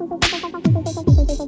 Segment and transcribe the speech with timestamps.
[0.00, 1.39] ハハハハ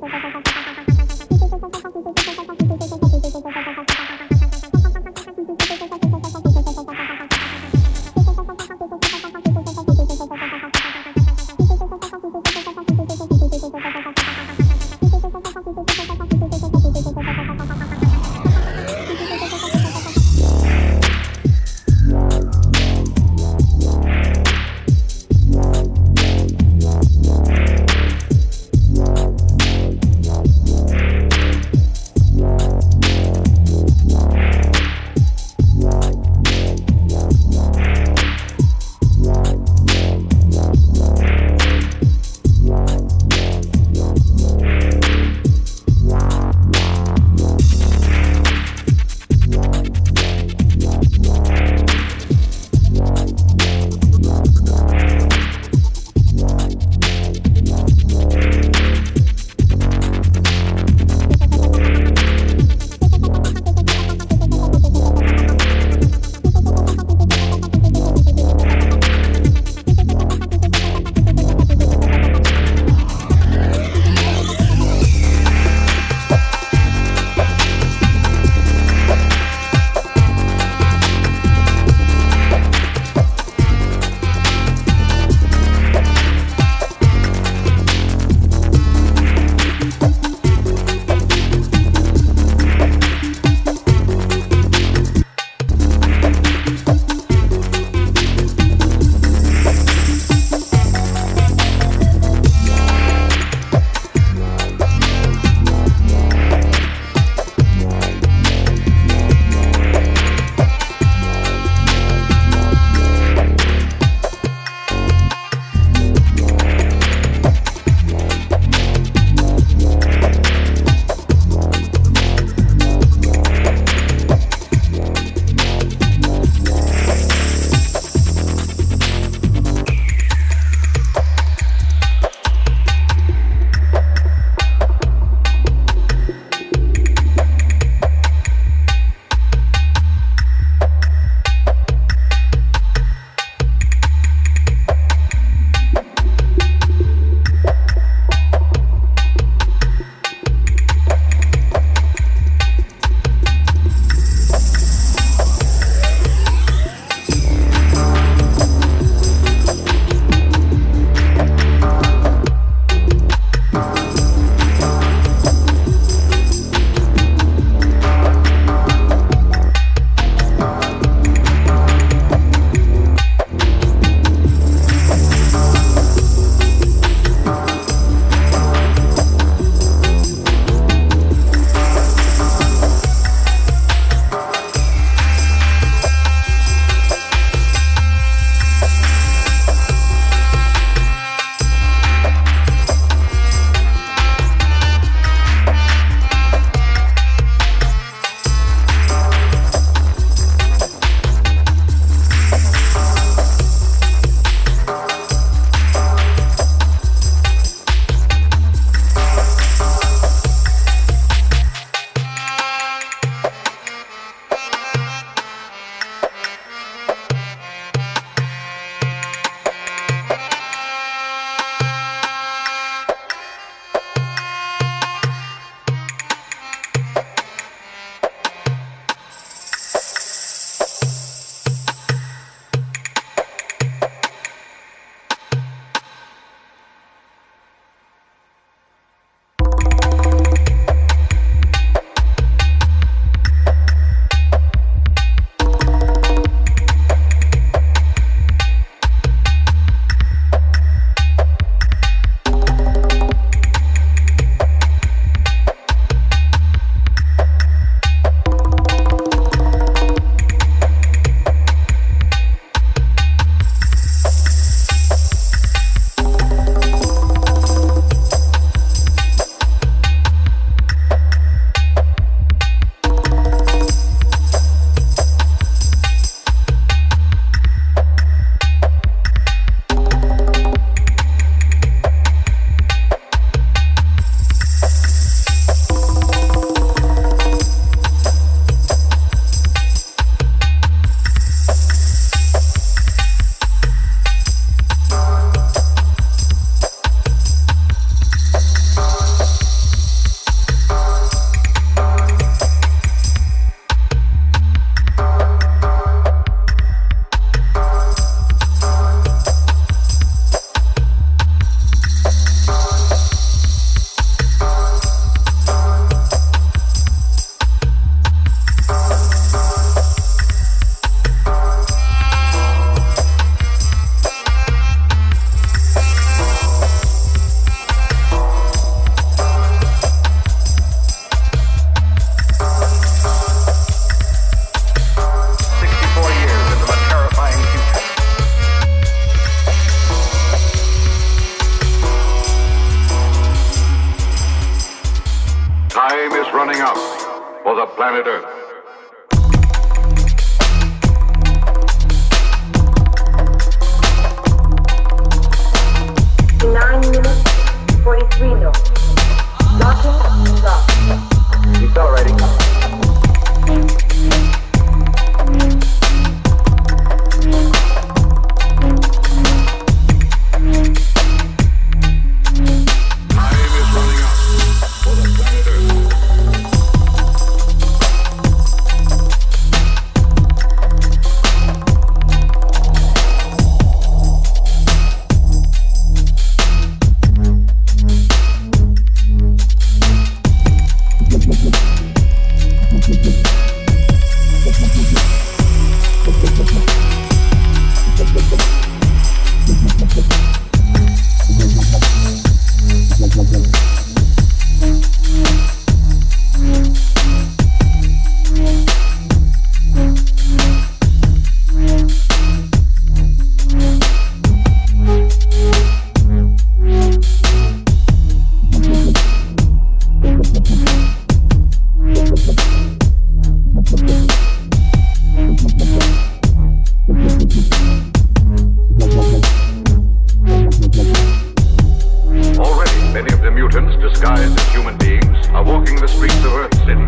[434.02, 437.06] disguised as human beings are walking the streets of Earth City.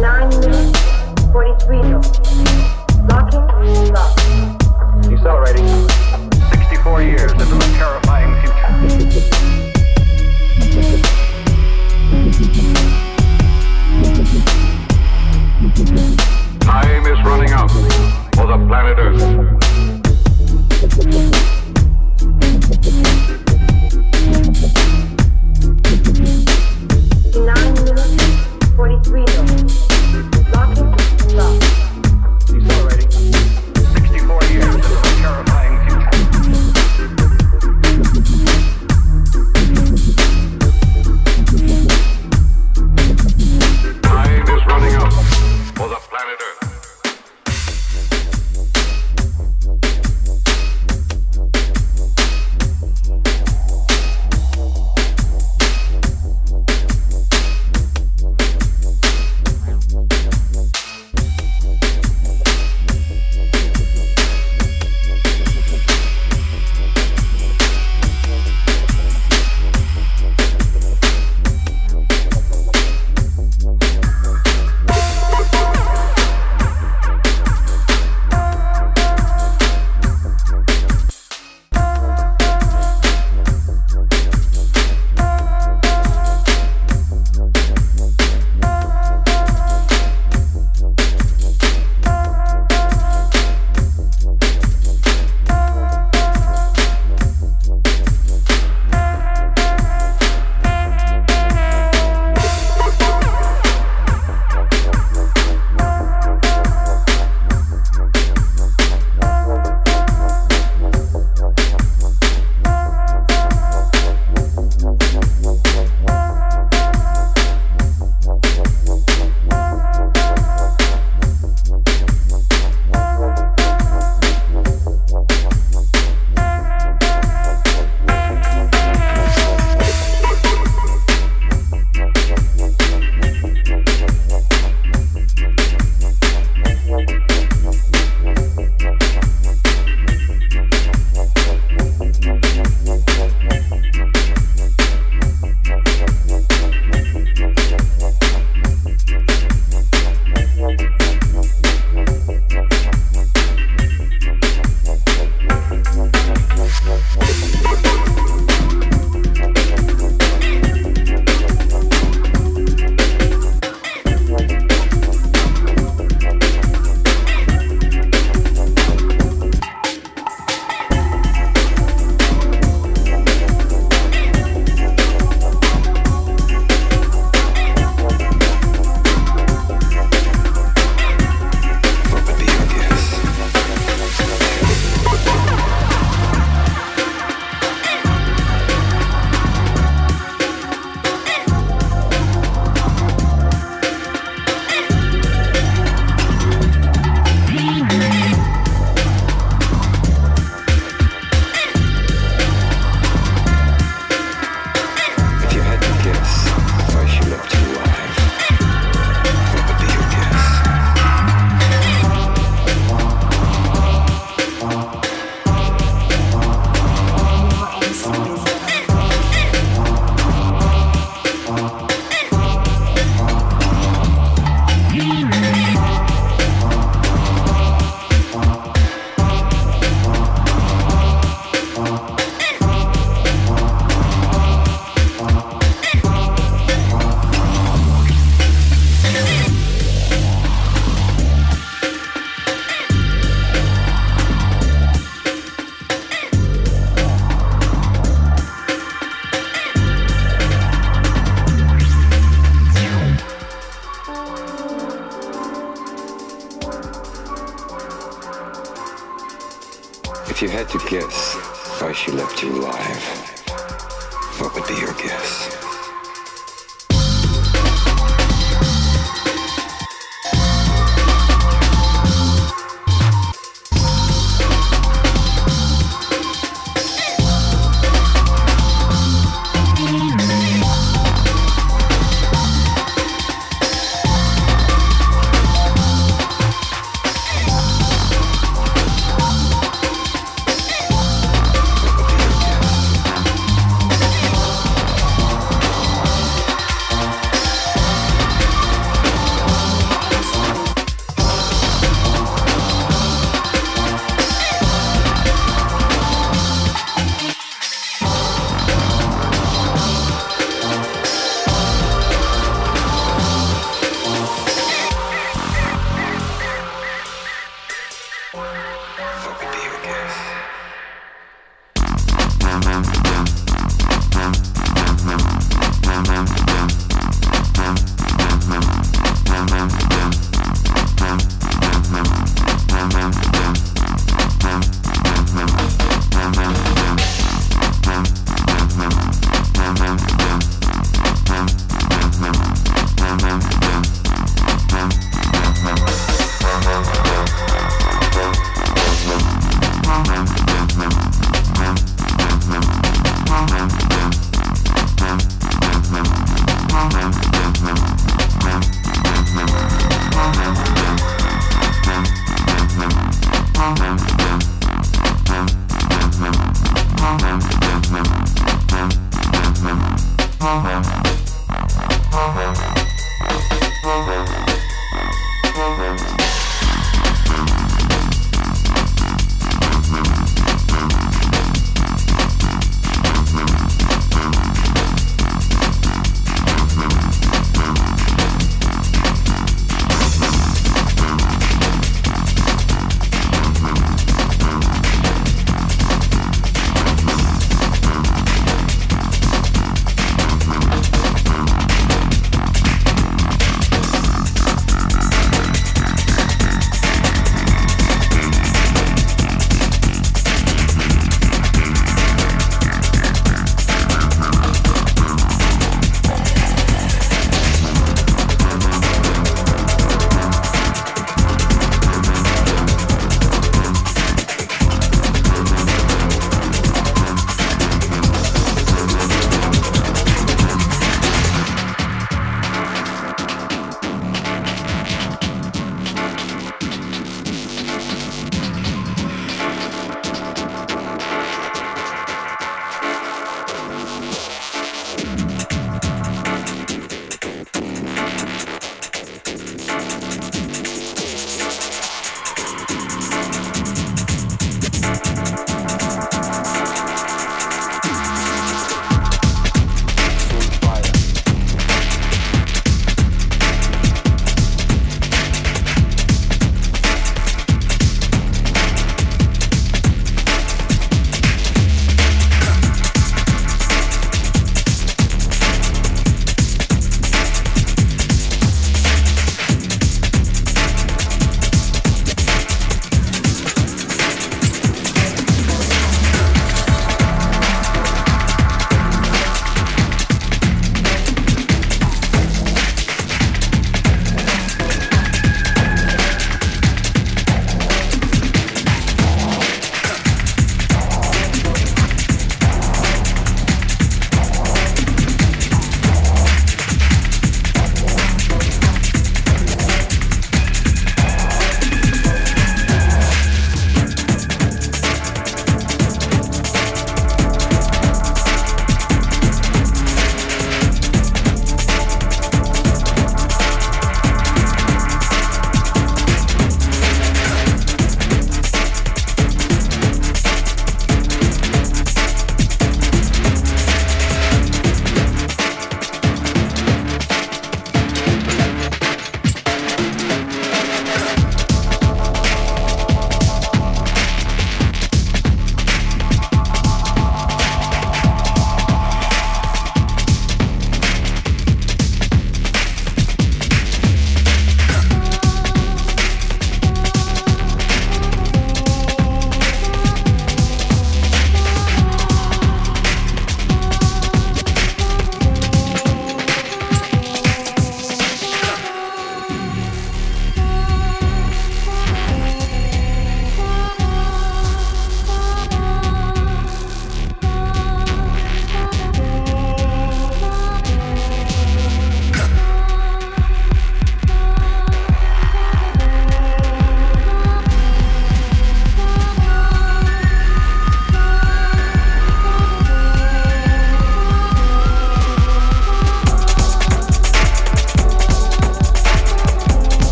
[0.00, 0.80] Nine minutes,
[1.30, 2.53] 43.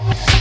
[0.00, 0.31] Thank